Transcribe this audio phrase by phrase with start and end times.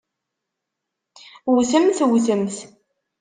[1.53, 1.97] Wwtemt!
[2.09, 2.55] Wwtemt!